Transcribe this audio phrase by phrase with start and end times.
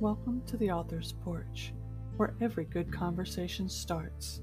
[0.00, 1.72] Welcome to the Author's Porch,
[2.18, 4.42] where every good conversation starts.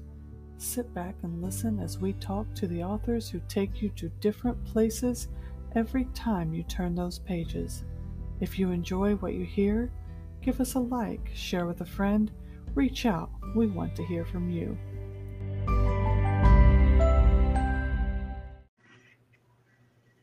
[0.58, 4.62] Sit back and listen as we talk to the authors who take you to different
[4.66, 5.28] places
[5.74, 7.84] every time you turn those pages.
[8.38, 9.90] If you enjoy what you hear,
[10.42, 12.30] give us a like, share with a friend,
[12.74, 13.30] reach out.
[13.54, 14.76] We want to hear from you.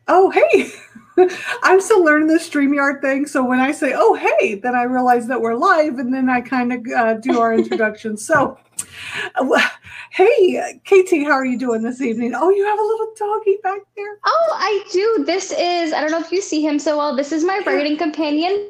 [0.07, 0.73] Oh, hey!
[1.63, 3.26] I'm still learning the StreamYard thing.
[3.26, 6.41] So when I say, oh, hey, then I realize that we're live and then I
[6.41, 8.17] kind of uh, do our introduction.
[8.17, 8.58] So,
[9.36, 9.70] uh,
[10.12, 12.34] hey, KT, how are you doing this evening?
[12.36, 14.17] Oh, you have a little doggy back there.
[14.26, 15.23] Oh, I do.
[15.26, 17.16] This is, I don't know if you see him so well.
[17.16, 18.70] This is my writing companion.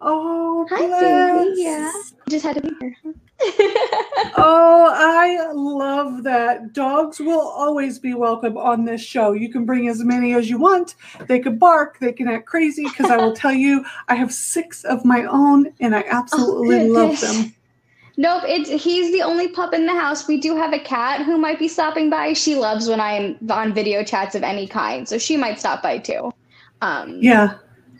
[0.00, 1.48] Oh, Hi, bless.
[1.48, 1.62] baby.
[1.62, 1.92] Yeah.
[2.28, 2.96] Just had to be here.
[4.36, 6.72] Oh, I love that.
[6.72, 9.32] Dogs will always be welcome on this show.
[9.32, 10.94] You can bring as many as you want.
[11.26, 14.84] They can bark, they can act crazy, because I will tell you, I have six
[14.84, 17.54] of my own and I absolutely love them.
[18.16, 20.28] Nope, it's he's the only pup in the house.
[20.28, 22.34] We do have a cat who might be stopping by.
[22.34, 25.98] She loves when I'm on video chats of any kind, so she might stop by
[25.98, 26.30] too.
[26.82, 27.54] Um, Yeah.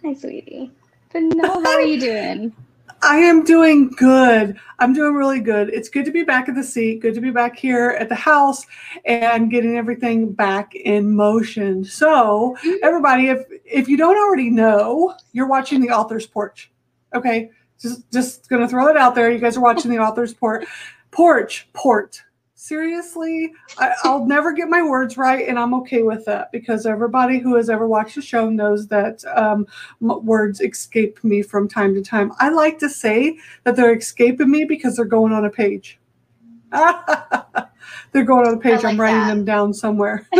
[0.04, 0.70] Hi, sweetie.
[1.12, 2.52] But no, how are you doing?
[3.02, 4.58] I am doing good.
[4.78, 5.70] I'm doing really good.
[5.70, 8.14] It's good to be back at the seat, good to be back here at the
[8.14, 8.66] house
[9.04, 11.84] and getting everything back in motion.
[11.84, 12.74] So, mm-hmm.
[12.82, 16.70] everybody, if if you don't already know, you're watching the author's porch.
[17.14, 17.50] Okay?
[17.80, 19.30] Just just going to throw it out there.
[19.30, 20.66] You guys are watching the author's porch.
[21.10, 22.22] Porch, port.
[22.62, 27.38] Seriously, I, I'll never get my words right, and I'm okay with that because everybody
[27.38, 29.66] who has ever watched the show knows that um,
[30.00, 32.32] words escape me from time to time.
[32.38, 35.98] I like to say that they're escaping me because they're going on a page.
[36.70, 38.84] they're going on a page.
[38.84, 39.28] I I'm writing that.
[39.28, 40.28] them down somewhere.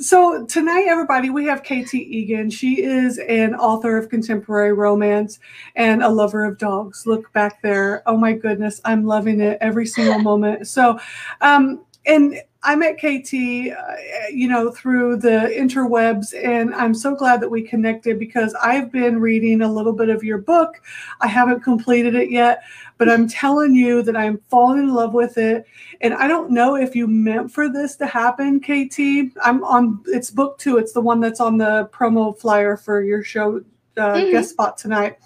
[0.00, 2.48] so tonight, everybody, we have KT Egan.
[2.48, 5.38] She is an author of contemporary romance
[5.76, 7.06] and a lover of dogs.
[7.06, 8.02] Look back there.
[8.06, 10.66] Oh my goodness, I'm loving it every single moment.
[10.68, 10.98] So,
[11.42, 13.96] um, and I met KT, uh,
[14.30, 19.18] you know, through the interwebs, and I'm so glad that we connected because I've been
[19.18, 20.82] reading a little bit of your book.
[21.22, 22.62] I haven't completed it yet,
[22.98, 25.64] but I'm telling you that I'm falling in love with it.
[26.02, 29.32] And I don't know if you meant for this to happen, KT.
[29.42, 30.76] I'm on, it's book two.
[30.76, 33.64] It's the one that's on the promo flyer for your show
[33.96, 34.30] uh, Mhm.
[34.30, 35.16] guest spot tonight.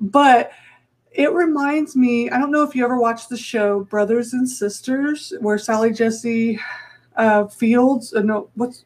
[0.00, 0.50] But
[1.12, 5.32] it reminds me, I don't know if you ever watched the show Brothers and Sisters,
[5.40, 6.58] where Sally Jesse
[7.16, 8.84] uh, Fields, uh, no, what's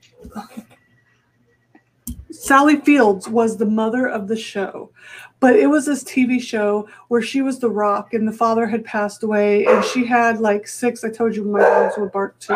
[2.31, 4.91] Sally Fields was the mother of the show.
[5.41, 8.85] But it was this TV show where she was the rock and the father had
[8.85, 11.05] passed away and she had like six.
[11.05, 12.55] I told you my dogs would bark too.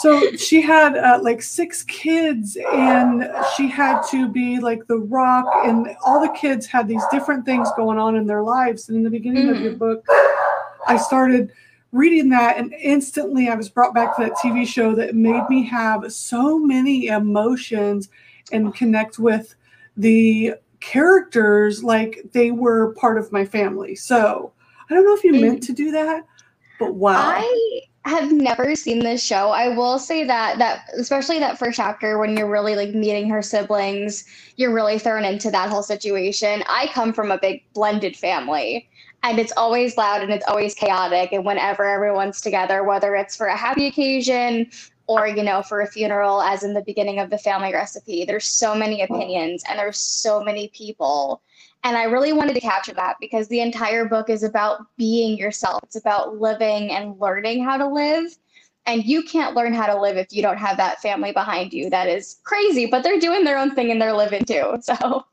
[0.00, 5.46] So she had uh, like six kids, and she had to be like the rock,
[5.64, 8.88] and all the kids had these different things going on in their lives.
[8.88, 10.04] And in the beginning of your book,
[10.86, 11.52] I started
[11.92, 15.64] reading that, and instantly I was brought back to that TV show that made me
[15.64, 18.08] have so many emotions
[18.52, 19.54] and connect with
[19.96, 23.94] the characters like they were part of my family.
[23.94, 24.52] So
[24.88, 26.24] I don't know if you meant to do that,
[26.78, 27.16] but wow.
[27.16, 29.50] I have never seen this show.
[29.50, 33.42] I will say that that especially that first chapter when you're really like meeting her
[33.42, 34.24] siblings,
[34.56, 36.62] you're really thrown into that whole situation.
[36.68, 38.88] I come from a big blended family
[39.22, 43.46] and it's always loud and it's always chaotic and whenever everyone's together whether it's for
[43.46, 44.70] a happy occasion
[45.06, 48.46] or you know for a funeral as in the beginning of the family recipe there's
[48.46, 51.42] so many opinions and there's so many people
[51.84, 55.80] and I really wanted to capture that because the entire book is about being yourself.
[55.84, 58.36] It's about living and learning how to live.
[58.86, 61.90] And you can't learn how to live if you don't have that family behind you.
[61.90, 64.78] That is crazy, but they're doing their own thing and they're living too.
[64.82, 65.26] So,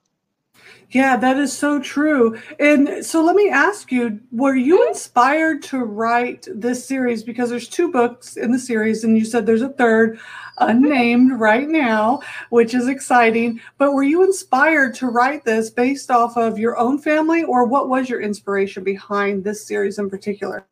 [0.92, 2.40] Yeah, that is so true.
[2.60, 4.90] And so let me ask you, were you mm-hmm.
[4.90, 7.24] inspired to write this series?
[7.24, 10.70] Because there's two books in the series, and you said there's a third mm-hmm.
[10.70, 13.60] unnamed right now, which is exciting.
[13.78, 17.90] But were you inspired to write this based off of your own family, or what
[17.90, 20.68] was your inspiration behind this series in particular?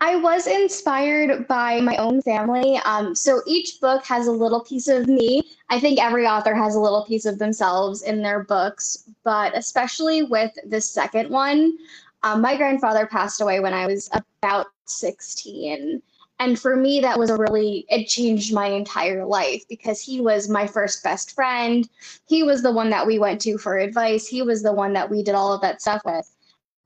[0.00, 2.78] I was inspired by my own family.
[2.84, 5.42] Um, so each book has a little piece of me.
[5.70, 10.22] I think every author has a little piece of themselves in their books, but especially
[10.22, 11.78] with the second one,
[12.22, 14.10] um, my grandfather passed away when I was
[14.42, 16.02] about 16.
[16.38, 20.50] And for me, that was a really, it changed my entire life because he was
[20.50, 21.88] my first best friend.
[22.26, 24.26] He was the one that we went to for advice.
[24.26, 26.35] He was the one that we did all of that stuff with.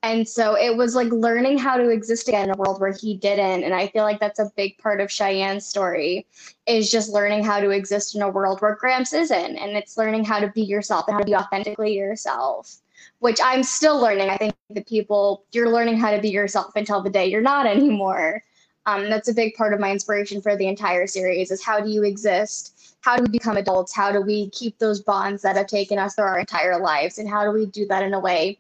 [0.02, 3.14] And so it was like learning how to exist again in a world where he
[3.14, 3.64] didn't.
[3.64, 6.26] And I feel like that's a big part of Cheyenne's story
[6.67, 9.56] is just learning how to exist in a world where Gramps isn't.
[9.56, 12.79] And it's learning how to be yourself and how to be authentically yourself,
[13.19, 14.31] which I'm still learning.
[14.31, 17.67] I think the people, you're learning how to be yourself until the day you're not
[17.67, 18.43] anymore.
[18.87, 21.91] Um, that's a big part of my inspiration for the entire series is how do
[21.91, 22.96] you exist?
[23.03, 23.94] How do we become adults?
[23.94, 27.19] How do we keep those bonds that have taken us through our entire lives?
[27.19, 28.58] And how do we do that in a way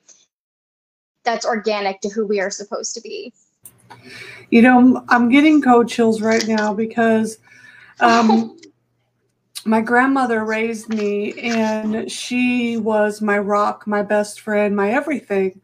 [1.24, 3.32] that's organic to who we are supposed to be.
[4.50, 7.38] You know, I'm getting cold chills right now because
[8.00, 8.58] um,
[9.64, 15.60] my grandmother raised me and she was my rock, my best friend, my everything.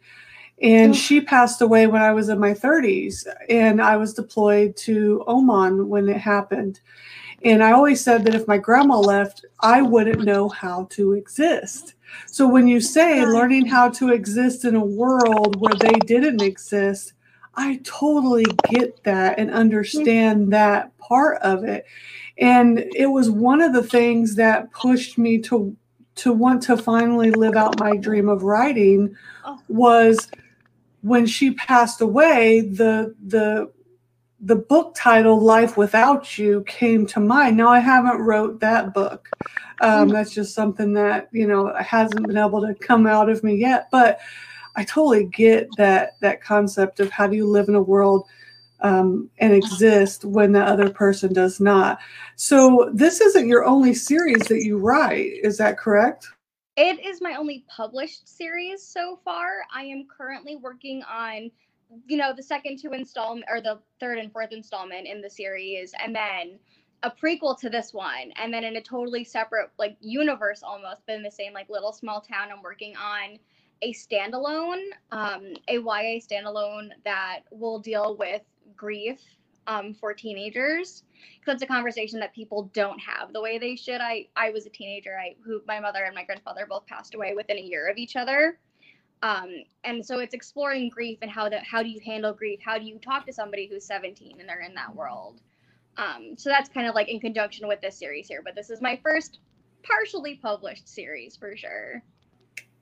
[0.63, 5.23] And she passed away when I was in my 30s, and I was deployed to
[5.27, 6.81] Oman when it happened.
[7.43, 11.95] And I always said that if my grandma left, I wouldn't know how to exist.
[12.27, 17.13] So when you say learning how to exist in a world where they didn't exist,
[17.55, 20.51] I totally get that and understand mm-hmm.
[20.51, 21.87] that part of it.
[22.39, 25.77] And it was one of the things that pushed me to
[26.17, 29.61] to want to finally live out my dream of writing oh.
[29.69, 30.31] was
[31.03, 33.71] when she passed away the the
[34.41, 37.57] the book title life without you came to mind.
[37.57, 39.29] Now i haven't wrote that book.
[39.81, 43.57] Um, that's just something that you know hasn't been able to come out of me
[43.57, 44.21] yet but
[44.75, 48.27] i totally get that that concept of how do you live in a world
[48.81, 51.99] um, and exist when the other person does not.
[52.37, 56.29] So this isn't your only series that you write is that correct?
[56.77, 59.63] It is my only published series so far.
[59.75, 61.51] I am currently working on
[62.07, 65.93] you know, the second two installment or the third and fourth installment in the series,
[66.03, 66.59] and then
[67.03, 71.17] a prequel to this one, and then in a totally separate like universe almost, but
[71.17, 73.39] in the same like little small town, I'm working on
[73.83, 78.43] a standalone, um, a YA standalone that will deal with
[78.75, 79.21] grief
[79.67, 81.05] um, for teenagers
[81.41, 84.01] because it's a conversation that people don't have the way they should.
[84.01, 85.19] I I was a teenager.
[85.19, 88.17] I who my mother and my grandfather both passed away within a year of each
[88.17, 88.59] other.
[89.23, 89.51] Um,
[89.85, 92.61] and so it's exploring grief and how that how do you handle grief?
[92.65, 95.41] How do you talk to somebody who's 17 and they're in that world?
[95.97, 98.43] Um, so that's kind of like in conjunction with this series here.
[98.45, 99.39] But this is my first
[99.83, 102.03] partially published series for sure.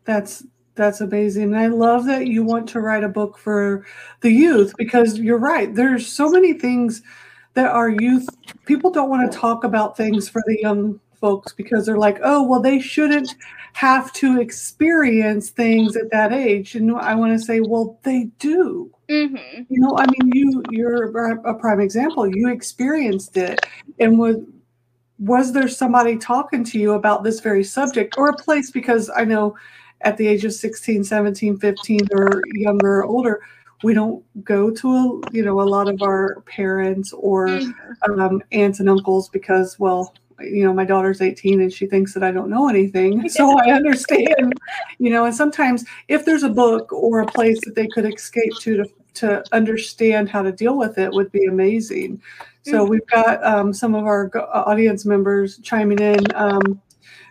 [0.04, 0.44] That's
[0.74, 1.44] that's amazing.
[1.44, 3.86] And I love that you want to write a book for
[4.20, 5.72] the youth because you're right.
[5.72, 7.02] There's so many things
[7.54, 8.28] that our youth
[8.64, 12.42] people don't want to talk about things for the young folks because they're like, oh,
[12.46, 13.34] well, they shouldn't
[13.72, 16.74] have to experience things at that age.
[16.74, 18.92] And I want to say, well, they do.
[19.08, 19.62] Mm-hmm.
[19.70, 21.04] You know, I mean, you you're
[21.46, 22.28] a prime example.
[22.28, 23.58] You experienced it,
[23.98, 24.36] and was
[25.18, 28.70] was there somebody talking to you about this very subject or a place?
[28.70, 29.56] Because I know
[30.02, 33.40] at the age of 16, 17, 15, or younger or older,
[33.82, 38.20] we don't go to a, you know a lot of our parents or mm-hmm.
[38.20, 42.22] um, aunts and uncles because well you know my daughter's 18 and she thinks that
[42.22, 44.54] i don't know anything so i understand
[44.98, 48.52] you know and sometimes if there's a book or a place that they could escape
[48.60, 48.84] to to,
[49.14, 52.20] to understand how to deal with it would be amazing
[52.62, 52.90] so mm-hmm.
[52.90, 56.80] we've got um, some of our audience members chiming in um,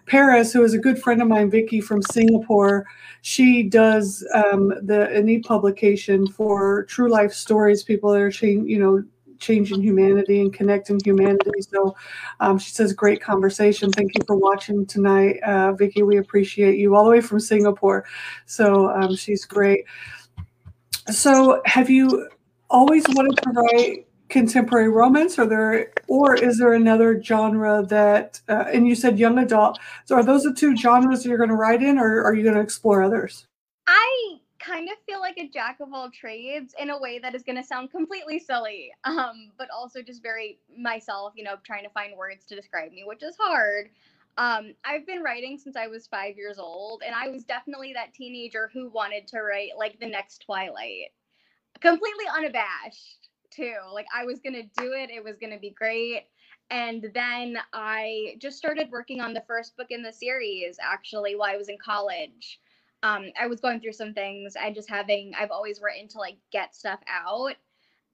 [0.06, 2.86] Paris, who is a good friend of mine, Vicky from Singapore,
[3.22, 7.84] she does um, the an e-publication for true life stories.
[7.84, 9.04] People that are, you know,
[9.44, 11.62] changing humanity and connecting humanity.
[11.62, 11.96] So
[12.40, 13.92] um, she says, great conversation.
[13.92, 16.02] Thank you for watching tonight, uh, Vicki.
[16.02, 18.06] We appreciate you all the way from Singapore.
[18.46, 19.86] So um, she's great.
[21.12, 22.30] So have you
[22.70, 28.64] always wanted to write contemporary romance or there or is there another genre that uh,
[28.74, 31.84] and you said young adult so are those the two genres you're going to write
[31.84, 33.46] in or are you going to explore others
[33.86, 37.44] i kind of feel like a jack of all trades in a way that is
[37.44, 41.90] going to sound completely silly, um, but also just very myself, you know, trying to
[41.90, 43.90] find words to describe me, which is hard.
[44.38, 48.14] Um, I've been writing since I was five years old, and I was definitely that
[48.14, 51.12] teenager who wanted to write like the next Twilight,
[51.82, 53.76] completely unabashed, too.
[53.94, 56.24] Like, I was going to do it, it was going to be great.
[56.72, 61.52] And then I just started working on the first book in the series actually while
[61.52, 62.60] I was in college
[63.04, 66.38] um, I was going through some things and just having, I've always written to like
[66.52, 67.56] get stuff out.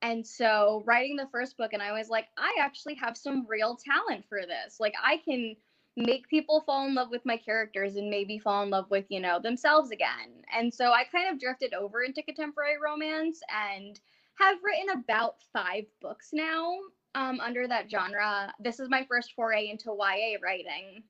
[0.01, 3.77] And so writing the first book, and I was like, I actually have some real
[3.77, 4.79] talent for this.
[4.79, 5.55] Like, I can
[5.97, 9.19] make people fall in love with my characters and maybe fall in love with, you
[9.19, 10.43] know, themselves again.
[10.57, 13.99] And so I kind of drifted over into contemporary romance and
[14.39, 16.77] have written about five books now
[17.15, 18.53] um, under that genre.
[18.59, 21.03] This is my first foray into YA writing.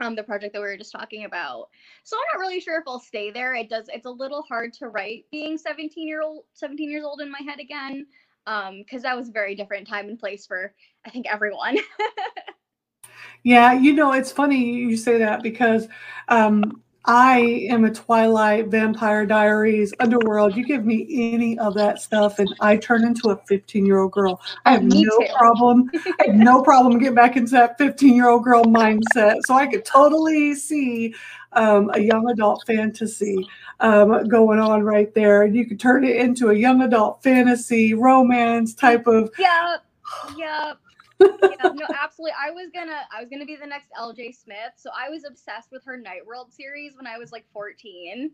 [0.00, 1.68] Um, the project that we were just talking about.
[2.04, 3.54] So I'm not really sure if I'll stay there.
[3.54, 3.88] It does.
[3.92, 7.40] It's a little hard to write being 17 year old, 17 years old in my
[7.44, 8.06] head again,
[8.44, 10.72] because um, that was a very different time and place for
[11.04, 11.78] I think everyone.
[13.42, 15.88] yeah, you know, it's funny you say that because
[16.28, 20.56] um, I am a Twilight, Vampire Diaries, Underworld.
[20.56, 24.12] You give me any of that stuff, and I turn into a 15 year old
[24.12, 24.40] girl.
[24.64, 25.26] I have me no too.
[25.34, 25.90] problem.
[25.94, 29.36] I have no problem getting back into that 15 year old girl mindset.
[29.46, 31.14] So I could totally see
[31.52, 33.46] um, a young adult fantasy
[33.80, 37.94] um, going on right there, and you could turn it into a young adult fantasy
[37.94, 39.30] romance type of.
[39.38, 39.76] Yeah.
[40.36, 40.74] Yeah
[41.20, 42.34] yeah, no, absolutely.
[42.40, 44.32] I was gonna, I was gonna be the next L.J.
[44.32, 44.72] Smith.
[44.76, 48.30] So I was obsessed with her Night World series when I was like 14,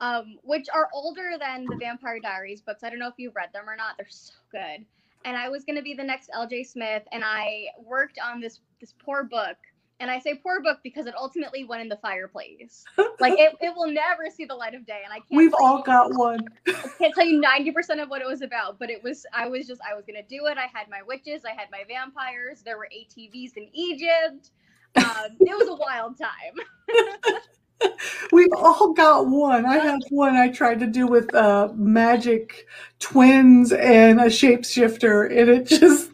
[0.00, 2.84] um, which are older than the Vampire Diaries books.
[2.84, 3.96] I don't know if you've read them or not.
[3.96, 4.84] They're so good.
[5.24, 6.64] And I was gonna be the next L.J.
[6.64, 9.56] Smith, and I worked on this this poor book
[10.00, 12.84] and I say poor book because it ultimately went in the fireplace.
[13.20, 15.00] like it, it will never see the light of day.
[15.04, 15.30] And I can't.
[15.30, 16.40] We've all you, got one.
[16.66, 19.24] I can't tell you ninety percent of what it was about, but it was.
[19.32, 19.80] I was just.
[19.88, 20.58] I was gonna do it.
[20.58, 21.44] I had my witches.
[21.44, 22.62] I had my vampires.
[22.62, 24.50] There were ATVs in Egypt.
[24.96, 27.40] Um, it was a wild time.
[28.32, 29.66] We've all got one.
[29.66, 32.66] I have one I tried to do with uh, magic
[32.98, 36.10] twins and a shapeshifter, and it just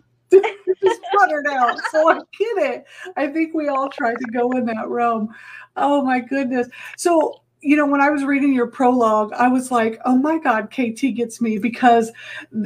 [1.22, 1.78] fluttered out.
[1.90, 2.84] So I get it.
[3.16, 5.34] I think we all tried to go in that realm.
[5.76, 6.68] Oh my goodness.
[6.96, 10.68] So you know, when I was reading your prologue, I was like, oh my God,
[10.70, 12.10] KT gets me because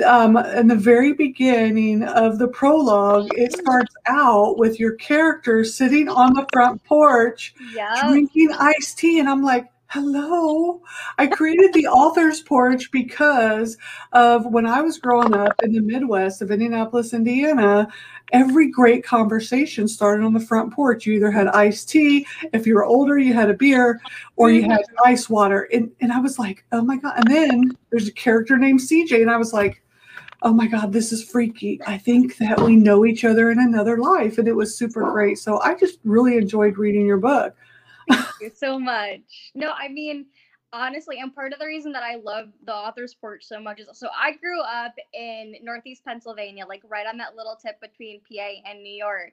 [0.06, 6.08] um, in the very beginning of the prologue, it starts out with your character sitting
[6.08, 8.06] on the front porch yep.
[8.06, 9.18] drinking iced tea.
[9.18, 10.82] And I'm like, Hello.
[11.16, 13.76] I created the author's porch because
[14.12, 17.86] of when I was growing up in the Midwest of Indianapolis, Indiana.
[18.32, 21.06] Every great conversation started on the front porch.
[21.06, 24.00] You either had iced tea, if you were older, you had a beer,
[24.34, 25.68] or you had ice water.
[25.72, 27.14] And, and I was like, oh my God.
[27.18, 29.82] And then there's a character named CJ, and I was like,
[30.42, 31.80] oh my God, this is freaky.
[31.86, 34.38] I think that we know each other in another life.
[34.38, 35.38] And it was super great.
[35.38, 37.54] So I just really enjoyed reading your book.
[38.08, 39.20] Thank you so much.
[39.54, 40.26] No, I mean,
[40.72, 43.88] honestly, and part of the reason that I love the author's porch so much is
[43.94, 48.68] so I grew up in Northeast Pennsylvania, like right on that little tip between PA
[48.70, 49.32] and New York.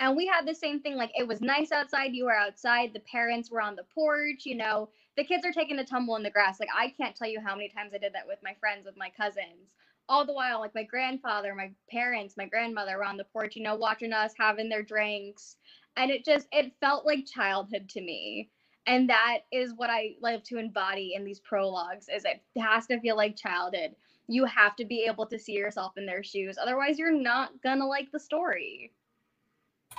[0.00, 0.96] And we had the same thing.
[0.96, 2.12] Like it was nice outside.
[2.12, 2.92] You were outside.
[2.92, 4.44] The parents were on the porch.
[4.44, 6.60] You know, the kids are taking a tumble in the grass.
[6.60, 8.96] Like I can't tell you how many times I did that with my friends, with
[8.96, 9.70] my cousins.
[10.06, 13.62] All the while, like my grandfather, my parents, my grandmother were on the porch, you
[13.62, 15.56] know, watching us having their drinks
[15.96, 18.50] and it just it felt like childhood to me.
[18.86, 23.00] And that is what i love to embody in these prologues is it has to
[23.00, 23.94] feel like childhood.
[24.26, 27.86] You have to be able to see yourself in their shoes otherwise you're not gonna
[27.86, 28.92] like the story.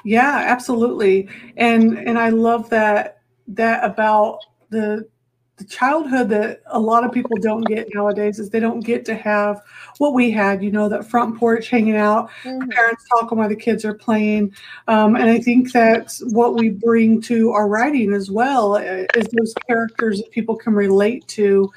[0.04, 1.30] Yeah absolutely.
[1.58, 5.08] And and i love that that about the
[5.58, 9.16] the childhood that a lot of people don't get nowadays is they don't get to
[9.16, 9.64] have
[10.00, 12.70] what we had, you know, that front porch hanging out, mm-hmm.
[12.70, 14.54] parents talking while the kids are playing.
[14.90, 19.54] Um, and I think that's what we bring to our writing as well is those
[19.66, 21.72] characters that people can relate to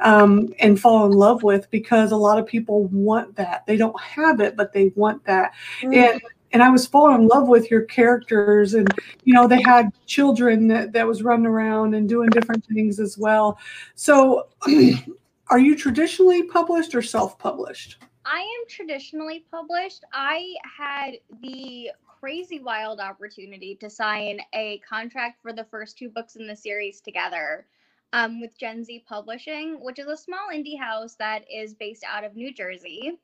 [0.00, 3.64] um, and fall in love with because a lot of people want that.
[3.66, 5.52] They don't have it, but they want that.
[5.80, 5.94] Mm-hmm.
[5.94, 6.20] And
[6.52, 8.74] and I was falling in love with your characters.
[8.74, 8.88] And,
[9.24, 13.16] you know, they had children that, that was running around and doing different things as
[13.16, 13.58] well.
[13.94, 14.48] So,
[15.48, 17.98] are you traditionally published or self published?
[18.24, 20.04] I am traditionally published.
[20.12, 21.90] I had the
[22.20, 27.00] crazy wild opportunity to sign a contract for the first two books in the series
[27.00, 27.66] together
[28.12, 32.22] um, with Gen Z Publishing, which is a small indie house that is based out
[32.22, 33.18] of New Jersey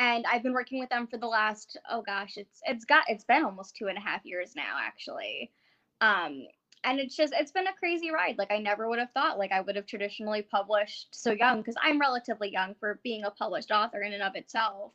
[0.00, 3.24] and I've been working with them for the last oh gosh, it's it's got it's
[3.24, 5.52] been almost two and a half years now actually.
[6.00, 6.46] Um,
[6.84, 8.38] and it's just it's been a crazy ride.
[8.38, 11.76] Like I never would have thought like I would have traditionally published so young because
[11.82, 14.92] I'm relatively young for being a published author in and of itself.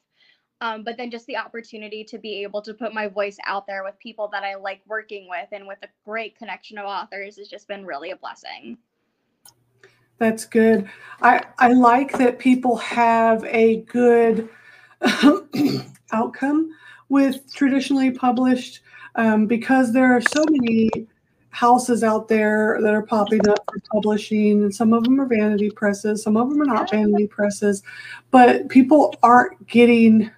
[0.61, 3.83] Um, but then just the opportunity to be able to put my voice out there
[3.83, 7.47] with people that I like working with and with a great connection of authors has
[7.47, 8.79] just been really a blessing.
[10.17, 10.89] That's good.
[11.21, 14.49] I I like that people have a good
[16.11, 16.69] outcome
[17.09, 18.81] with traditionally published
[19.15, 20.89] um, because there are so many
[21.49, 25.69] houses out there that are popping up for publishing and some of them are vanity
[25.69, 27.81] presses some of them are not vanity presses
[28.29, 30.29] but people aren't getting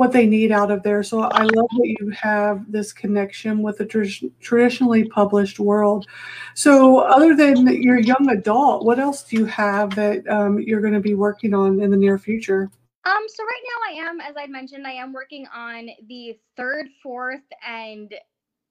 [0.00, 1.02] what they need out of there.
[1.02, 6.06] So i love that you have this connection with the tr- traditionally published world.
[6.54, 10.94] So other than your young adult what else do you have that um, you're going
[10.94, 12.70] to be working on in the near future
[13.04, 16.86] um, so right now I am, as I mentioned, I am working on the third,
[17.02, 18.12] fourth, and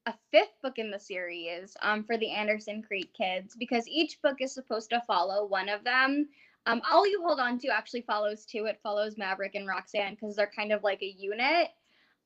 [0.05, 4.37] a fifth book in the series um, for the Anderson Creek kids because each book
[4.39, 6.27] is supposed to follow one of them.
[6.65, 8.65] Um, all you hold on to actually follows two.
[8.65, 11.69] It follows Maverick and Roxanne because they're kind of like a unit.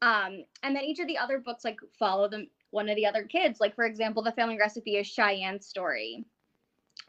[0.02, 3.24] Um, and then each of the other books like follow them one of the other
[3.24, 3.60] kids.
[3.60, 6.26] Like for example, the family recipe is Cheyenne's story.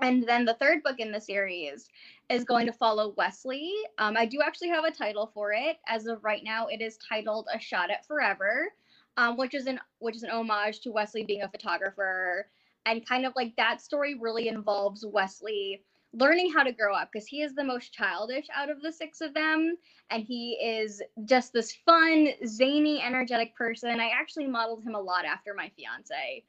[0.01, 1.89] And then the third book in the series
[2.29, 3.73] is going to follow Wesley.
[3.99, 5.79] Um, I do actually have a title for it.
[5.87, 8.73] As of right now, it is titled "A Shot at Forever,"
[9.17, 12.49] um, which is an which is an homage to Wesley being a photographer,
[12.87, 15.83] and kind of like that story really involves Wesley
[16.15, 19.21] learning how to grow up because he is the most childish out of the six
[19.21, 19.77] of them
[20.11, 25.25] and he is just this fun zany energetic person i actually modeled him a lot
[25.25, 26.45] after my fiance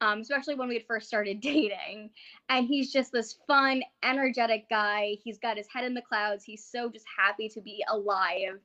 [0.00, 2.10] um, especially when we had first started dating
[2.48, 6.64] and he's just this fun energetic guy he's got his head in the clouds he's
[6.64, 8.58] so just happy to be alive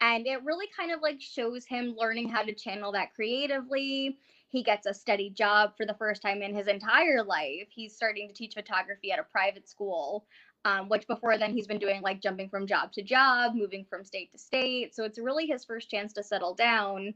[0.00, 4.18] and it really kind of like shows him learning how to channel that creatively
[4.50, 7.68] he gets a steady job for the first time in his entire life.
[7.70, 10.26] He's starting to teach photography at a private school,
[10.64, 14.04] um, which before then he's been doing like jumping from job to job, moving from
[14.04, 14.94] state to state.
[14.94, 17.14] So it's really his first chance to settle down.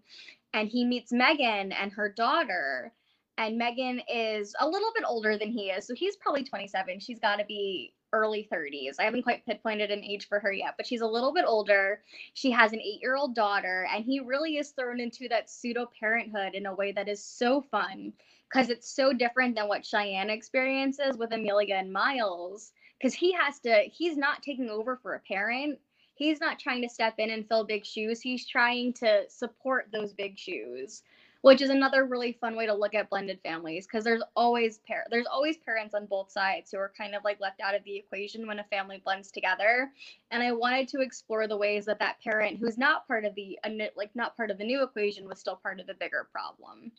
[0.52, 2.92] And he meets Megan and her daughter.
[3.36, 5.86] And Megan is a little bit older than he is.
[5.86, 7.00] So he's probably 27.
[7.00, 8.94] She's got to be early 30s.
[9.00, 12.00] I haven't quite pinpointed an age for her yet, but she's a little bit older.
[12.34, 15.90] She has an eight year old daughter, and he really is thrown into that pseudo
[15.98, 18.12] parenthood in a way that is so fun
[18.48, 22.72] because it's so different than what Cheyenne experiences with Amelia and Miles.
[22.98, 25.80] Because he has to, he's not taking over for a parent.
[26.14, 28.20] He's not trying to step in and fill big shoes.
[28.20, 31.02] He's trying to support those big shoes
[31.44, 35.04] which is another really fun way to look at blended families because there's always par-
[35.10, 37.94] there's always parents on both sides who are kind of like left out of the
[37.94, 39.90] equation when a family blends together
[40.30, 43.58] and i wanted to explore the ways that that parent who's not part of the
[43.94, 46.90] like not part of the new equation was still part of the bigger problem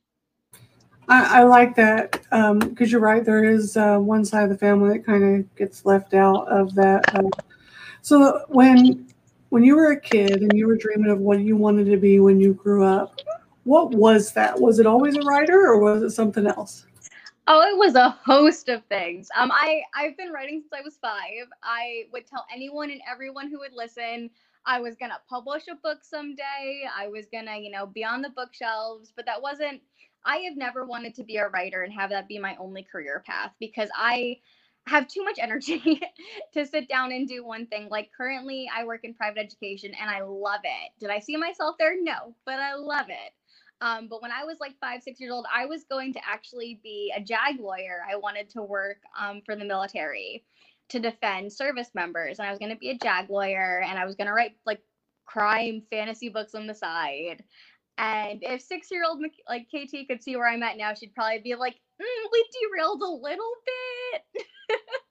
[1.07, 3.23] I, I like that because um, you're right.
[3.23, 6.73] There is uh, one side of the family that kind of gets left out of
[6.73, 7.13] that.
[7.13, 7.29] Uh,
[8.01, 9.07] so when
[9.49, 12.19] when you were a kid and you were dreaming of what you wanted to be
[12.19, 13.21] when you grew up,
[13.65, 14.59] what was that?
[14.59, 16.85] Was it always a writer or was it something else?
[17.47, 19.29] Oh, it was a host of things.
[19.37, 21.47] Um, I I've been writing since I was five.
[21.61, 24.29] I would tell anyone and everyone who would listen
[24.65, 26.87] I was gonna publish a book someday.
[26.95, 29.81] I was gonna, you know, be on the bookshelves, but that wasn't.
[30.25, 33.23] I have never wanted to be a writer and have that be my only career
[33.25, 34.39] path because I
[34.87, 36.01] have too much energy
[36.53, 37.89] to sit down and do one thing.
[37.89, 40.91] Like currently, I work in private education and I love it.
[40.99, 41.95] Did I see myself there?
[42.01, 43.33] No, but I love it.
[43.81, 46.79] Um, but when I was like five, six years old, I was going to actually
[46.81, 48.01] be a JAG lawyer.
[48.09, 50.43] I wanted to work um, for the military
[50.89, 52.39] to defend service members.
[52.39, 54.55] And I was going to be a JAG lawyer and I was going to write
[54.65, 54.81] like
[55.25, 57.43] crime fantasy books on the side.
[57.97, 61.39] And if six year old like KT could see where I'm at now, she'd probably
[61.39, 64.45] be like, mm, we derailed a little bit.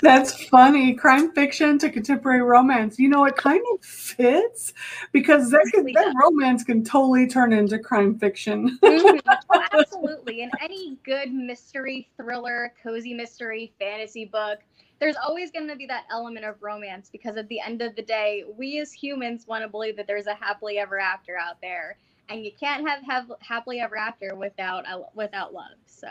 [0.00, 0.94] That's funny.
[0.94, 2.98] Crime fiction to contemporary romance.
[2.98, 4.72] You know, it kind of fits
[5.12, 8.78] because that, can, that romance can totally turn into crime fiction.
[8.82, 9.18] mm-hmm.
[9.50, 10.42] oh, absolutely.
[10.42, 14.60] And any good mystery, thriller, cozy mystery, fantasy book,
[14.98, 18.02] there's always going to be that element of romance because at the end of the
[18.02, 21.98] day, we as humans want to believe that there's a happily ever after out there.
[22.28, 25.76] And you can't have, have happily ever after without without love.
[25.86, 26.08] So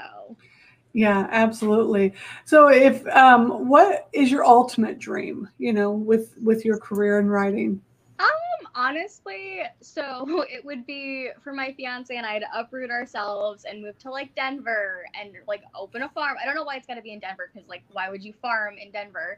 [0.95, 2.13] yeah, absolutely.
[2.45, 7.27] So if um what is your ultimate dream, you know, with with your career in
[7.27, 7.81] writing?
[8.17, 8.27] Um
[8.73, 13.99] honestly, so it would be for my fiance and I to uproot ourselves and move
[13.99, 16.37] to like Denver and like open a farm.
[16.41, 18.31] I don't know why it's got to be in Denver cuz like why would you
[18.41, 19.37] farm in Denver?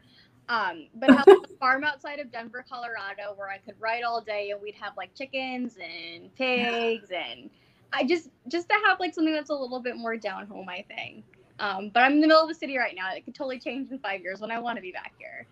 [0.50, 4.52] Um, but have a farm outside of Denver, Colorado where I could write all day
[4.52, 7.50] and we'd have like chickens and pigs and
[7.94, 10.86] I just just to have like something that's a little bit more down home, I
[10.88, 11.26] think.
[11.60, 13.14] Um, but I'm in the middle of the city right now.
[13.14, 15.48] It could totally change in five years when I want to be back here.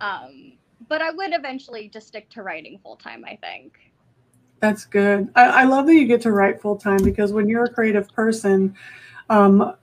[0.00, 0.52] Um,
[0.88, 3.78] but I would eventually just stick to writing full time, I think.
[4.60, 5.30] That's good.
[5.34, 8.08] I, I, love that you get to write full time because when you're a creative
[8.10, 8.74] person,
[9.30, 9.74] um,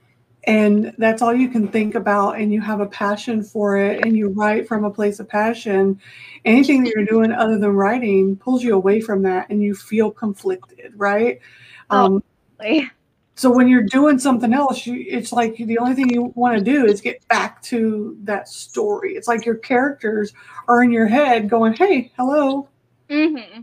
[0.44, 4.16] and that's all you can think about, and you have a passion for it, and
[4.16, 6.00] you write from a place of passion,
[6.44, 10.10] anything that you're doing other than writing pulls you away from that, and you feel
[10.10, 11.40] conflicted, right?
[11.90, 12.22] Um,
[12.60, 12.82] oh,
[13.38, 16.64] so when you're doing something else you, it's like the only thing you want to
[16.64, 20.32] do is get back to that story it's like your characters
[20.66, 22.68] are in your head going hey hello
[23.08, 23.60] mm-hmm.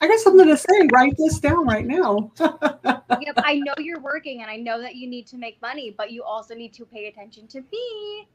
[0.00, 4.42] i got something to say write this down right now yep i know you're working
[4.42, 7.06] and i know that you need to make money but you also need to pay
[7.06, 8.28] attention to me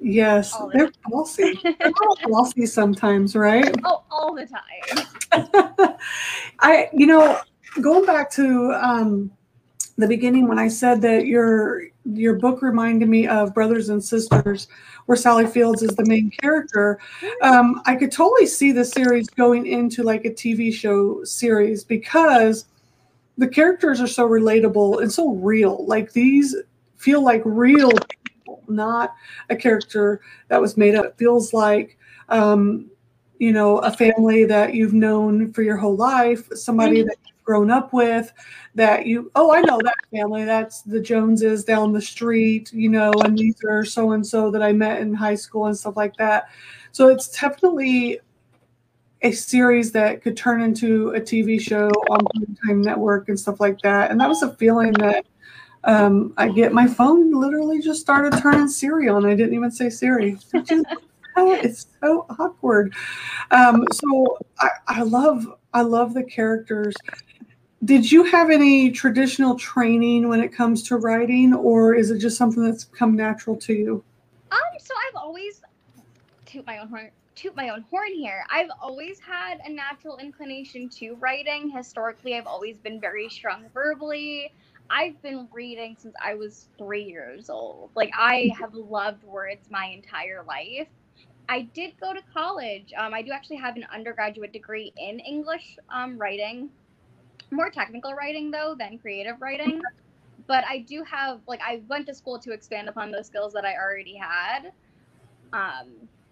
[0.00, 1.58] Yes, the they're bossy.
[1.62, 1.92] They're
[2.26, 3.74] bossy sometimes, right?
[3.84, 5.96] Oh, all the time.
[6.58, 7.40] I, you know,
[7.80, 9.30] going back to um,
[9.96, 14.68] the beginning when I said that your your book reminded me of Brothers and Sisters,
[15.06, 16.98] where Sally Fields is the main character.
[17.42, 22.66] Um, I could totally see the series going into like a TV show series because
[23.38, 25.86] the characters are so relatable and so real.
[25.86, 26.54] Like these
[26.96, 29.14] feel like real people, not
[29.50, 31.06] a character that was made up.
[31.06, 32.90] It feels like um,
[33.38, 37.08] you know, a family that you've known for your whole life, somebody mm-hmm.
[37.08, 38.32] that grown up with,
[38.74, 40.44] that you, oh, I know that family.
[40.44, 44.62] That's the Joneses down the street, you know, and these are so and so that
[44.62, 46.48] I met in high school and stuff like that.
[46.92, 48.20] So it's definitely
[49.22, 52.26] a series that could turn into a TV show on
[52.66, 54.10] Time Network and stuff like that.
[54.10, 55.24] And that was a feeling that
[55.84, 56.72] um, I get.
[56.72, 59.24] My phone literally just started turning Siri on.
[59.26, 60.38] I didn't even say Siri.
[61.36, 62.94] it's so awkward.
[63.50, 66.94] Um, so I, I love I love the characters.
[67.84, 72.38] Did you have any traditional training when it comes to writing, or is it just
[72.38, 74.04] something that's come natural to you?
[74.52, 75.60] Um, so I've always
[76.46, 78.44] toot my own horn toot my own horn here.
[78.48, 81.68] I've always had a natural inclination to writing.
[81.68, 84.52] Historically, I've always been very strong verbally.
[84.88, 87.90] I've been reading since I was three years old.
[87.96, 90.86] Like I have loved words my entire life.
[91.48, 92.92] I did go to college.
[92.96, 96.70] Um, I do actually have an undergraduate degree in English um, writing,
[97.50, 99.80] more technical writing though than creative writing.
[100.46, 103.64] But I do have like I went to school to expand upon those skills that
[103.64, 104.72] I already had.
[105.52, 105.88] Um,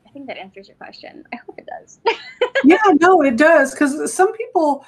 [0.07, 1.25] I think that answers your question.
[1.33, 2.01] I hope it does.
[2.65, 4.85] yeah, no, it does because some people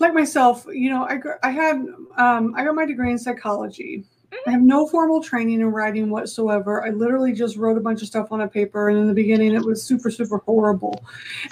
[0.00, 1.76] like myself, you know, I I had
[2.16, 4.04] um, I got my degree in psychology
[4.46, 6.84] I have no formal training in writing whatsoever.
[6.84, 9.54] I literally just wrote a bunch of stuff on a paper, and in the beginning,
[9.54, 11.04] it was super, super horrible.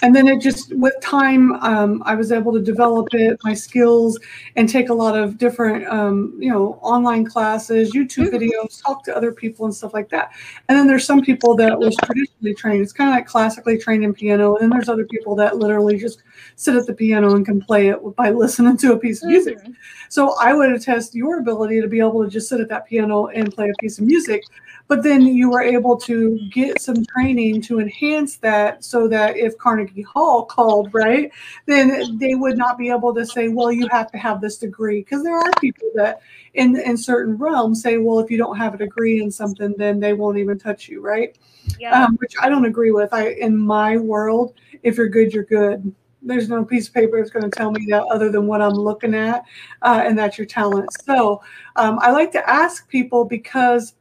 [0.03, 4.19] And then it just, with time, um, I was able to develop it, my skills,
[4.57, 8.37] and take a lot of different, um, you know, online classes, YouTube mm-hmm.
[8.37, 10.33] videos, talk to other people, and stuff like that.
[10.69, 12.83] And then there's some people that was traditionally trained.
[12.83, 15.99] It's kind of like classically trained in piano, and then there's other people that literally
[15.99, 16.23] just
[16.57, 19.59] sit at the piano and can play it by listening to a piece of music.
[19.59, 19.72] Mm-hmm.
[20.09, 23.26] So I would attest your ability to be able to just sit at that piano
[23.29, 24.42] and play a piece of music.
[24.88, 29.57] But then you were able to get some training to enhance that so that if
[29.57, 31.31] Carnegie Hall called, right,
[31.66, 35.03] then they would not be able to say, well, you have to have this degree.
[35.03, 36.22] Because there are people that
[36.55, 40.00] in, in certain realms say, well, if you don't have a degree in something, then
[40.00, 41.38] they won't even touch you, right?
[41.79, 42.07] Yeah.
[42.07, 43.14] Um, which I don't agree with.
[43.14, 47.30] I in my world, if you're good, you're good there's no piece of paper that's
[47.30, 49.44] going to tell me that other than what I'm looking at,
[49.83, 50.90] uh, and that's your talent.
[51.04, 51.42] So
[51.76, 53.94] um, I like to ask people because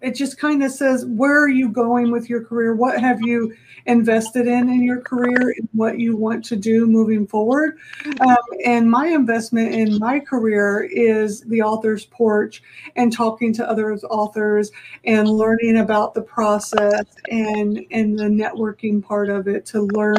[0.00, 2.74] it just kind of says where are you going with your career?
[2.74, 3.54] What have you
[3.86, 5.54] invested in in your career?
[5.56, 7.78] And what you want to do moving forward?
[8.20, 12.62] Um, and my investment in my career is the author's porch
[12.96, 14.70] and talking to other authors
[15.04, 20.16] and learning about the process and and the networking part of it to learn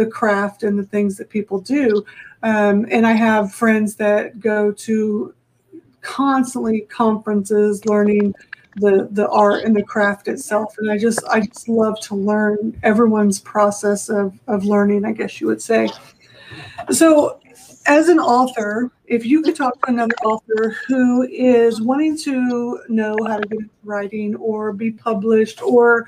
[0.00, 2.04] the craft and the things that people do.
[2.42, 5.34] Um, and I have friends that go to
[6.00, 8.34] constantly conferences learning
[8.76, 12.78] the the art and the craft itself and i just i just love to learn
[12.84, 15.88] everyone's process of of learning i guess you would say
[16.88, 17.38] so
[17.86, 23.16] as an author if you could talk to another author who is wanting to know
[23.26, 26.06] how to get into writing or be published or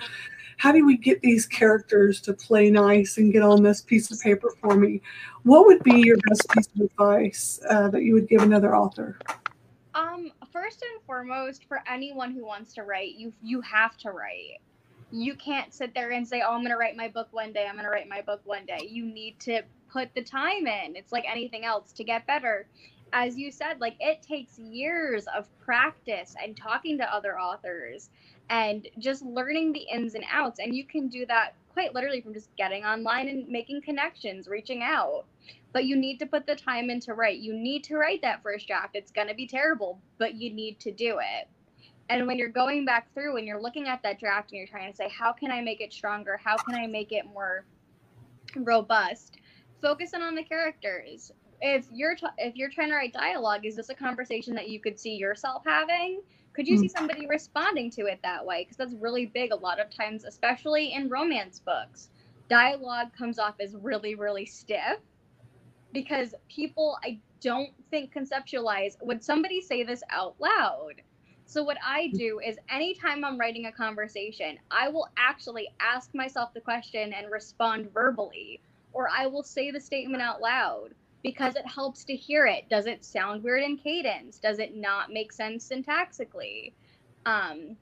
[0.62, 4.20] how do we get these characters to play nice and get on this piece of
[4.20, 5.00] paper for me?
[5.42, 9.18] What would be your best piece of advice uh, that you would give another author?
[9.96, 14.60] Um, first and foremost, for anyone who wants to write, you you have to write.
[15.10, 17.66] You can't sit there and say, "Oh, I'm going to write my book one day.
[17.66, 20.94] I'm going to write my book one day." You need to put the time in.
[20.94, 22.68] It's like anything else to get better
[23.12, 28.10] as you said, like it takes years of practice and talking to other authors
[28.50, 30.58] and just learning the ins and outs.
[30.58, 34.82] And you can do that quite literally from just getting online and making connections, reaching
[34.82, 35.24] out.
[35.72, 37.38] But you need to put the time in to write.
[37.38, 38.94] You need to write that first draft.
[38.94, 41.48] It's going to be terrible, but you need to do it.
[42.10, 44.90] And when you're going back through and you're looking at that draft and you're trying
[44.90, 46.38] to say, how can I make it stronger?
[46.42, 47.64] How can I make it more
[48.56, 49.38] robust?
[49.80, 51.32] Focusing on the characters.
[51.62, 54.80] If you're t- if you're trying to write dialogue, is this a conversation that you
[54.80, 56.20] could see yourself having?
[56.52, 56.96] could you see hmm.
[56.96, 60.92] somebody responding to it that way because that's really big a lot of times especially
[60.92, 62.10] in romance books
[62.48, 64.98] dialogue comes off as really really stiff
[65.92, 71.02] because people i don't think conceptualize would somebody say this out loud
[71.46, 72.16] so what i hmm.
[72.16, 77.30] do is anytime i'm writing a conversation i will actually ask myself the question and
[77.30, 78.60] respond verbally
[78.92, 82.68] or i will say the statement out loud because it helps to hear it.
[82.68, 84.38] Does it sound weird in cadence?
[84.38, 86.72] Does it not make sense syntactically?
[87.26, 87.76] Um,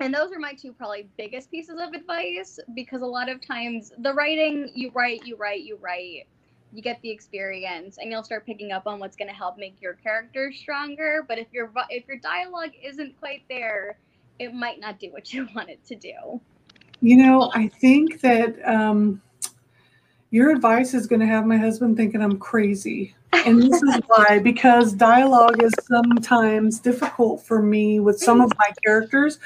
[0.00, 3.92] and those are my two probably biggest pieces of advice because a lot of times
[3.98, 6.26] the writing you write, you write, you write,
[6.72, 9.80] you get the experience, and you'll start picking up on what's going to help make
[9.80, 11.24] your character stronger.
[11.26, 13.98] But if your if your dialogue isn't quite there,
[14.40, 16.40] it might not do what you want it to do.
[17.00, 19.20] You know, I think that um,
[20.34, 23.14] your advice is going to have my husband thinking I'm crazy.
[23.46, 28.68] And this is why, because dialogue is sometimes difficult for me with some of my
[28.84, 29.38] characters.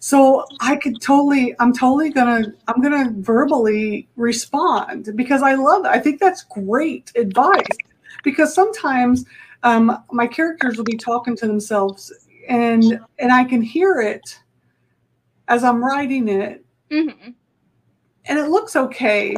[0.00, 5.88] So I could totally, I'm totally gonna, I'm gonna verbally respond because I love it.
[5.88, 7.78] I think that's great advice
[8.22, 9.24] because sometimes
[9.62, 12.12] um, my characters will be talking to themselves
[12.50, 14.38] and and I can hear it
[15.48, 17.30] as I'm writing it, mm-hmm.
[18.26, 19.36] and it looks okay,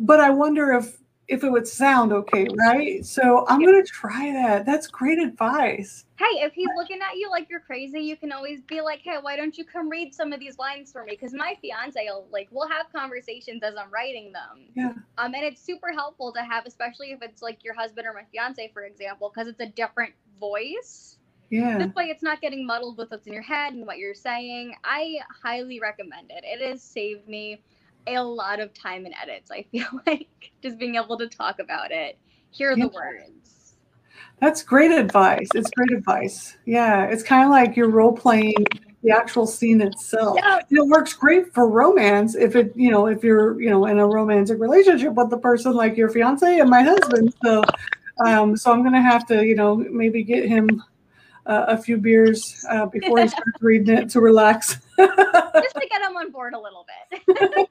[0.00, 0.96] but I wonder if
[1.28, 3.06] if it would sound okay, right?
[3.06, 4.66] So I'm gonna try that.
[4.66, 6.04] That's great advice.
[6.18, 9.16] Hey, if he's looking at you like you're crazy, you can always be like, "Hey,
[9.20, 12.26] why don't you come read some of these lines for me?" Because my fiance will
[12.32, 14.66] like we'll have conversations as I'm writing them.
[14.74, 14.92] Yeah.
[15.18, 18.24] Um, and it's super helpful to have, especially if it's like your husband or my
[18.32, 21.18] fiance, for example, because it's a different voice.
[21.50, 21.78] Yeah.
[21.78, 24.74] This way, it's not getting muddled with what's in your head and what you're saying.
[24.82, 26.42] I highly recommend it.
[26.44, 27.62] It has saved me
[28.06, 29.50] a lot of time in edits.
[29.50, 32.18] I feel like just being able to talk about it,
[32.50, 32.84] hear yeah.
[32.84, 33.74] the words.
[34.40, 35.48] That's great advice.
[35.54, 36.56] It's great advice.
[36.64, 38.64] Yeah, it's kind of like you're role playing
[39.02, 40.36] the actual scene itself.
[40.38, 40.60] Yeah.
[40.70, 44.06] it works great for romance if it, you know, if you're, you know, in a
[44.06, 47.34] romantic relationship with the person like your fiance and my husband.
[47.42, 47.62] So,
[48.24, 50.82] um, so I'm gonna have to, you know, maybe get him
[51.46, 54.78] uh, a few beers uh, before he starts reading it to relax.
[55.06, 57.22] Just to get him on board a little bit.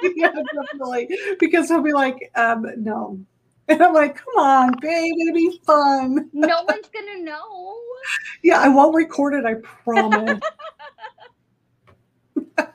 [0.15, 1.10] yeah, definitely.
[1.39, 3.20] Because he'll be like, um, no.
[3.68, 6.30] And I'm like, come on, babe, it'll be fun.
[6.34, 7.78] No one's gonna know.
[8.42, 10.39] Yeah, I won't record it, I promise.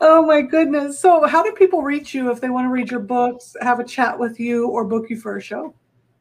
[0.00, 0.98] oh my goodness.
[0.98, 3.84] So how do people reach you if they want to read your books, have a
[3.84, 5.74] chat with you, or book you for a show?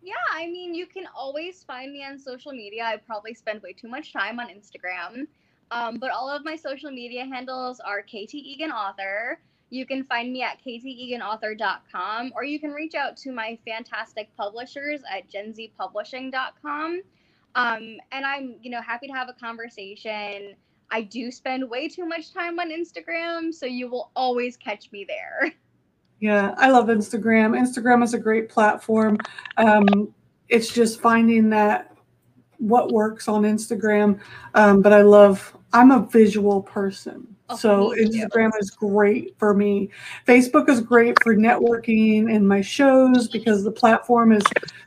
[0.10, 2.84] yeah, I mean, you can always find me on social media.
[2.84, 5.28] I probably spend way too much time on Instagram.
[5.72, 9.40] Um, but all of my social media handles are KT Egan Author.
[9.70, 15.02] You can find me at kteganauthor.com or you can reach out to my fantastic publishers
[15.12, 17.02] at genzpublishing.com.
[17.56, 20.56] Um, and I'm, you know, happy to have a conversation.
[20.92, 25.06] I do spend way too much time on Instagram, so you will always catch me
[25.08, 25.54] there.
[26.22, 27.58] Yeah, I love Instagram.
[27.58, 29.18] Instagram is a great platform.
[29.56, 30.14] Um,
[30.50, 31.96] it's just finding that
[32.58, 34.20] what works on Instagram.
[34.54, 37.28] Um, but I love, I'm a visual person.
[37.50, 37.94] Oh, so.
[38.00, 39.90] Instagram is great for me.
[40.28, 44.44] Facebook is great for networking and my shows because the platform is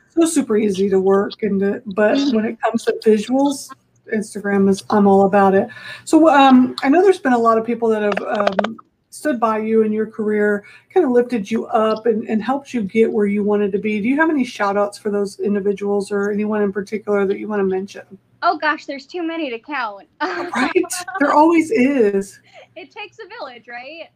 [0.09, 2.33] so super easy to work and to, but Mhm.
[2.35, 3.69] when it comes to visuals,
[4.13, 5.69] Instagram is I'm all about it.
[6.05, 8.77] So um, I know there's been a lot of people that have um,
[9.09, 12.81] stood by you in your career, kind of lifted you up and, and helped you
[12.81, 14.01] get where you wanted to be.
[14.01, 17.47] Do you have any shout outs for those individuals or anyone in particular that you
[17.47, 18.03] want to mention?
[18.45, 20.09] Oh gosh, there's too many to count.
[20.21, 20.73] Right?
[21.19, 22.41] there always is.
[22.75, 24.09] it takes a village, right?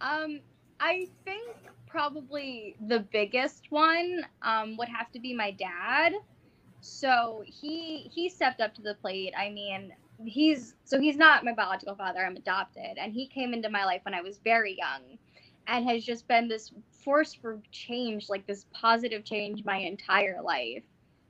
[0.00, 0.40] Um,
[0.78, 1.56] I think
[1.88, 6.12] probably the biggest one um, would have to be my dad.
[6.80, 9.34] So he he stepped up to the plate.
[9.36, 9.92] I mean,
[10.24, 12.20] he's so he's not my biological father.
[12.24, 15.18] I'm adopted, and he came into my life when I was very young,
[15.66, 20.84] and has just been this force for change, like this positive change, my entire life.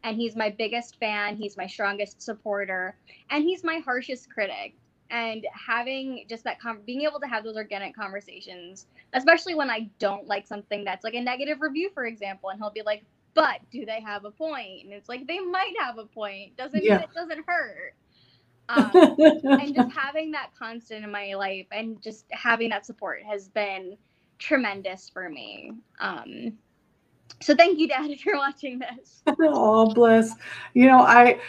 [0.05, 1.37] And he's my biggest fan.
[1.37, 2.97] He's my strongest supporter,
[3.31, 4.75] and he's my harshest critic
[5.11, 9.89] and having just that com- being able to have those organic conversations especially when i
[9.99, 13.61] don't like something that's like a negative review for example and he'll be like but
[13.71, 14.85] do they have a point?
[14.85, 17.95] and it's like they might have a point doesn't mean it doesn't hurt
[18.69, 19.17] um,
[19.61, 23.97] and just having that constant in my life and just having that support has been
[24.39, 26.53] tremendous for me um,
[27.41, 30.35] so thank you dad if you're watching this oh, bless.
[30.75, 31.41] You know, I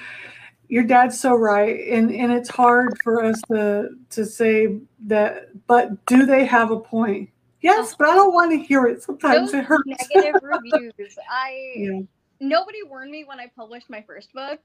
[0.67, 1.87] your dad's so right.
[1.87, 6.79] And and it's hard for us to to say that, but do they have a
[6.79, 7.29] point?
[7.61, 9.03] Yes, but I don't want to hear it.
[9.03, 9.83] Sometimes those it hurts.
[9.85, 11.99] negative reviews i yeah.
[12.39, 14.59] nobody warned me when I published my first book.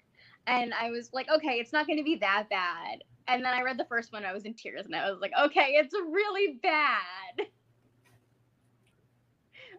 [0.47, 3.03] And I was like, okay, it's not going to be that bad.
[3.29, 5.33] And then I read the first one, I was in tears, and I was like,
[5.43, 7.47] okay, it's really bad.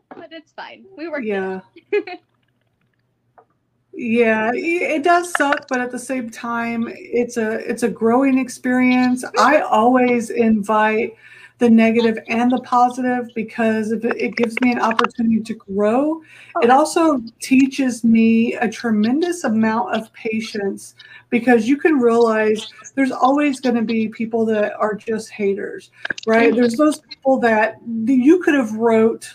[0.09, 0.85] But it's fine.
[0.97, 1.61] We worked it Yeah.
[3.97, 9.23] Yeah, it does suck, but at the same time, it's a it's a growing experience.
[9.39, 11.15] I always invite
[11.59, 16.21] the negative and the positive because it, it gives me an opportunity to grow.
[16.61, 16.79] It oh.
[16.79, 20.95] also teaches me a tremendous amount of patience
[21.29, 25.91] because you can realize there's always going to be people that are just haters,
[26.27, 26.49] right?
[26.49, 26.59] Mm-hmm.
[26.59, 29.33] There's those people that you could have wrote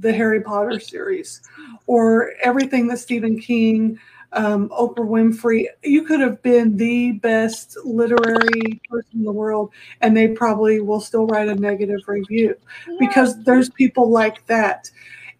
[0.00, 1.42] the Harry Potter series
[1.86, 3.98] or everything that Stephen King
[4.32, 5.66] um, Oprah Winfrey.
[5.82, 11.00] You could have been the best literary person in the world, and they probably will
[11.00, 12.54] still write a negative review
[12.86, 12.96] yeah.
[12.98, 14.90] because there's people like that.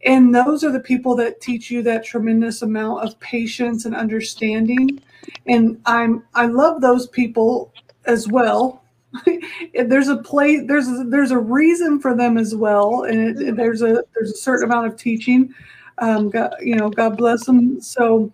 [0.04, 5.02] And those are the people that teach you that tremendous amount of patience and understanding.
[5.46, 7.72] And I'm I love those people
[8.06, 8.84] as well.
[9.86, 13.82] there's a place there's a, there's a reason for them as well, and it, there's
[13.82, 15.54] a there's a certain amount of teaching.
[15.98, 17.80] Um, God, you know, God bless them.
[17.80, 18.32] So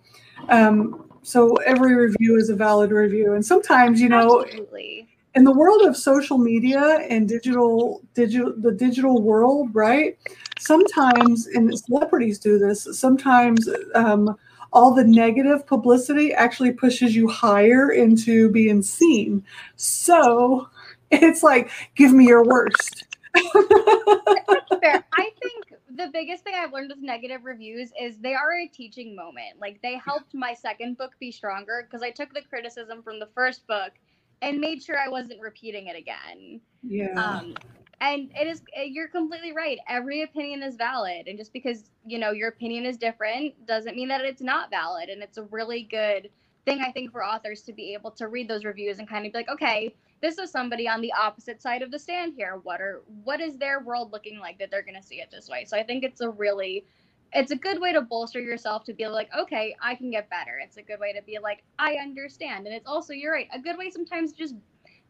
[0.49, 3.33] um, so every review is a valid review.
[3.33, 5.07] And sometimes, you know, Absolutely.
[5.33, 10.19] in the world of social media and digital, digital, the digital world, right?
[10.59, 12.87] Sometimes, and celebrities do this.
[12.91, 13.67] Sometimes.
[13.95, 14.37] Um,
[14.73, 19.43] all the negative publicity actually pushes you higher into being seen.
[19.75, 20.69] So
[21.11, 23.05] it's like, give me your worst.
[23.35, 29.15] I think the biggest thing I've learned with negative reviews is they are a teaching
[29.15, 29.59] moment.
[29.59, 33.27] Like they helped my second book be stronger because I took the criticism from the
[33.27, 33.93] first book
[34.41, 36.59] and made sure I wasn't repeating it again.
[36.83, 37.13] Yeah.
[37.13, 37.55] Um,
[38.01, 39.77] and it is eh, you're completely right.
[39.87, 44.07] Every opinion is valid, and just because you know your opinion is different doesn't mean
[44.09, 45.09] that it's not valid.
[45.09, 46.29] And it's a really good
[46.65, 49.31] thing I think for authors to be able to read those reviews and kind of
[49.31, 52.81] be like, okay, this is somebody on the opposite side of the stand here what
[52.81, 55.63] are what is their world looking like that they're going to see it this way
[55.65, 56.85] so i think it's a really
[57.33, 60.59] it's a good way to bolster yourself to be like okay i can get better
[60.63, 63.59] it's a good way to be like i understand and it's also you're right a
[63.59, 64.55] good way sometimes just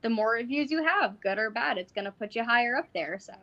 [0.02, 2.88] the more reviews you have good or bad it's going to put you higher up
[2.94, 3.34] there so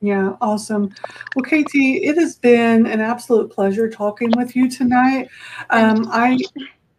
[0.00, 0.94] yeah, awesome.
[1.34, 5.28] Well, KT, it has been an absolute pleasure talking with you tonight.
[5.70, 6.38] Um, I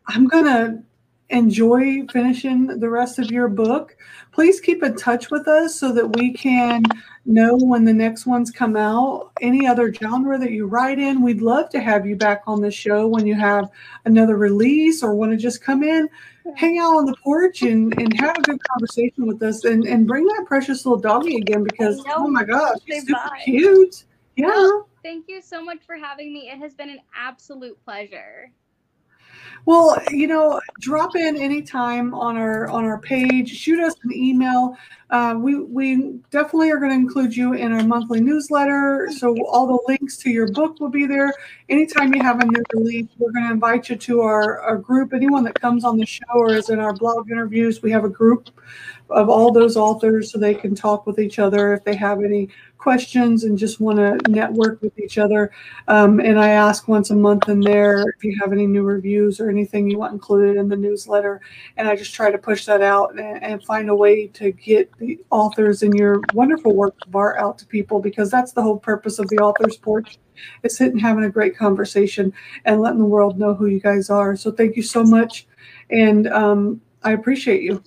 [0.08, 0.84] I'm gonna
[1.30, 3.96] enjoy finishing the rest of your book.
[4.32, 6.84] Please keep in touch with us so that we can
[7.26, 9.32] know when the next ones come out.
[9.42, 12.72] Any other genre that you write in, we'd love to have you back on the
[12.72, 13.70] show when you have
[14.06, 16.10] another release or want to just come in,
[16.56, 20.08] hang out on the porch and, and have a good conversation with us and, and
[20.08, 24.06] bring that precious little doggy again because, oh my gosh, she's super cute.
[24.36, 24.70] Yeah.
[25.04, 26.50] thank you so much for having me.
[26.50, 28.52] It has been an absolute pleasure.
[29.66, 33.50] Well, you know, drop in anytime on our on our page.
[33.56, 34.78] Shoot us an email.
[35.10, 39.10] Uh, we we definitely are going to include you in our monthly newsletter.
[39.18, 41.34] So all the links to your book will be there.
[41.68, 45.14] Anytime you have a new release, we're going to invite you to our, our group.
[45.14, 48.10] Anyone that comes on the show or is in our blog interviews, we have a
[48.10, 48.50] group
[49.10, 52.50] of all those authors so they can talk with each other if they have any
[52.80, 55.52] questions and just want to network with each other.
[55.88, 59.40] Um, and I ask once a month in there if you have any new reviews
[59.40, 61.42] or anything you want included in the newsletter.
[61.78, 64.92] And I just try to push that out and, and find a way to get
[64.98, 69.20] the authors and your wonderful work art out to people because that's the whole purpose
[69.20, 70.18] of the author's porch
[70.64, 72.34] It's sitting having a great conversation
[72.66, 74.36] and letting the world know who you guys are.
[74.36, 75.48] So thank you so much.
[75.90, 77.84] And um, I appreciate you.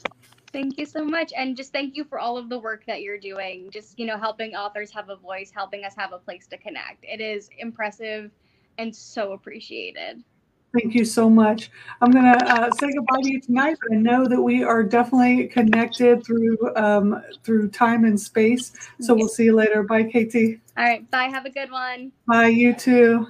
[0.53, 1.33] Thank you so much.
[1.37, 3.71] And just thank you for all of the work that you're doing.
[3.71, 7.05] Just, you know, helping authors have a voice, helping us have a place to connect.
[7.05, 8.31] It is impressive
[8.79, 10.23] and so appreciated.
[10.79, 11.71] Thank you so much.
[12.01, 14.83] I'm going to uh, say goodbye to you tonight, but I know that we are
[14.83, 18.73] definitely connected through um, through time and space.
[18.99, 19.83] So we'll see you later.
[19.83, 20.35] Bye, KT.
[20.79, 21.11] All right.
[21.11, 21.25] Bye.
[21.25, 22.11] Have a good one.
[22.27, 22.49] Bye.
[22.49, 23.27] You too.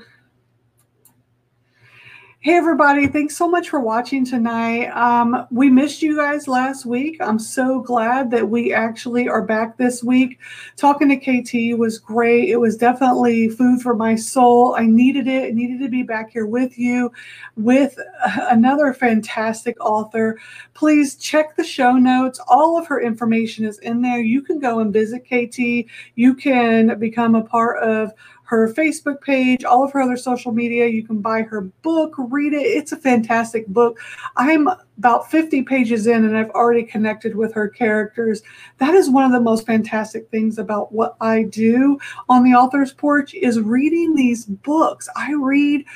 [2.45, 3.07] Hey, everybody.
[3.07, 4.87] Thanks so much for watching tonight.
[4.87, 7.19] Um, we missed you guys last week.
[7.21, 10.41] I'm so glad that we actually are back this week.
[10.77, 12.49] Talking to KT was great.
[12.49, 14.75] It was definitely food for my soul.
[14.75, 15.45] I needed it.
[15.45, 17.13] I needed to be back here with you
[17.57, 20.37] with another fantastic author.
[20.75, 22.41] Please check the show notes.
[22.49, 24.19] All of her information is in there.
[24.19, 25.89] You can go and visit KT.
[26.17, 28.13] You can become a part of
[28.53, 30.87] her Facebook page, all of her other social media.
[30.87, 32.61] You can buy her book, read it.
[32.61, 33.99] It's a fantastic book.
[34.37, 38.43] I'm about 50 pages in and I've already connected with her characters.
[38.77, 41.99] That is one of the most fantastic things about what I do
[42.29, 45.09] on the author's porch is reading these books.
[45.17, 45.87] I read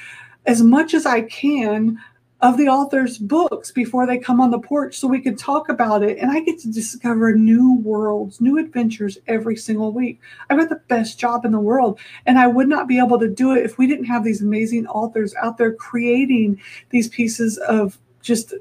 [0.47, 1.99] as much as I can
[2.41, 6.03] of the author's books before they come on the porch so we could talk about
[6.03, 6.19] it.
[6.19, 10.21] And I get to discover new worlds, new adventures every single week.
[10.51, 11.99] I've got the best job in the world.
[12.27, 14.87] And I would not be able to do it if we didn't have these amazing
[14.87, 16.61] authors out there creating
[16.91, 18.53] these pieces of just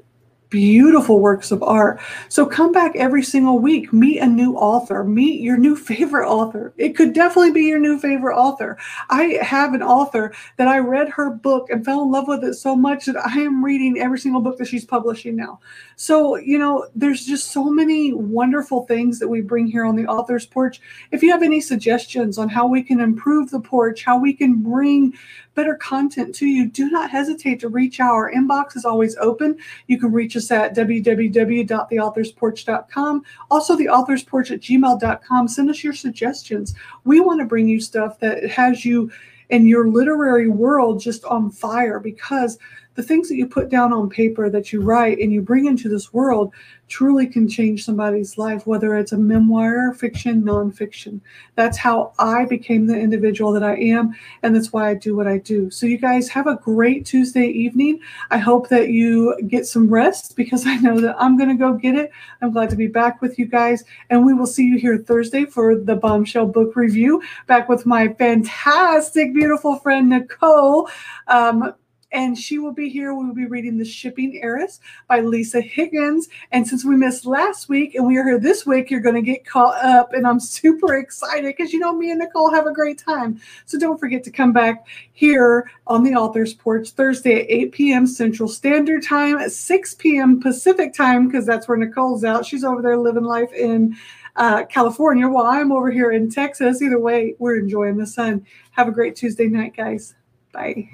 [0.50, 2.00] beautiful works of art.
[2.28, 6.72] So come back every single week, meet a new author, meet your new favorite author.
[6.76, 8.78] It could definitely be your new favorite author.
[9.10, 12.54] I have an author that I read her book and fell in love with it
[12.54, 15.60] so much that I am reading every single book that she's publishing now.
[15.96, 20.06] So, you know, there's just so many wonderful things that we bring here on the
[20.06, 20.80] author's porch.
[21.10, 24.62] If you have any suggestions on how we can improve the porch, how we can
[24.62, 25.14] bring
[25.56, 28.12] better content to you, do not hesitate to reach out.
[28.12, 29.58] Our inbox is always open.
[29.88, 33.22] You can reach us at www.theauthorsporch.com.
[33.50, 35.48] Also, the author's porch at gmail.com.
[35.48, 36.74] Send us your suggestions.
[37.04, 39.10] We want to bring you stuff that has you
[39.50, 42.58] in your literary world just on fire because
[42.96, 45.88] the things that you put down on paper that you write and you bring into
[45.88, 46.52] this world
[46.88, 51.20] truly can change somebody's life, whether it's a memoir, fiction, nonfiction.
[51.54, 55.26] That's how I became the individual that I am, and that's why I do what
[55.26, 55.70] I do.
[55.70, 58.00] So, you guys have a great Tuesday evening.
[58.30, 61.74] I hope that you get some rest because I know that I'm going to go
[61.74, 62.10] get it.
[62.40, 65.44] I'm glad to be back with you guys, and we will see you here Thursday
[65.44, 67.22] for the Bombshell Book Review.
[67.46, 70.88] Back with my fantastic, beautiful friend Nicole.
[71.26, 71.74] Um,
[72.12, 73.14] and she will be here.
[73.14, 76.28] We will be reading The Shipping Heiress by Lisa Higgins.
[76.52, 79.22] And since we missed last week and we are here this week, you're going to
[79.22, 80.12] get caught up.
[80.12, 83.40] And I'm super excited because you know me and Nicole have a great time.
[83.64, 88.06] So don't forget to come back here on the Author's Porch Thursday at 8 p.m.
[88.06, 90.40] Central Standard Time, at 6 p.m.
[90.40, 92.46] Pacific Time, because that's where Nicole's out.
[92.46, 93.96] She's over there living life in
[94.36, 96.82] uh, California while I'm over here in Texas.
[96.82, 98.46] Either way, we're enjoying the sun.
[98.72, 100.14] Have a great Tuesday night, guys.
[100.52, 100.90] Bye.